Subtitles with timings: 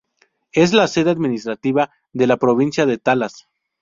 [0.53, 3.47] Es la sede administrativa de la provincia de Talas.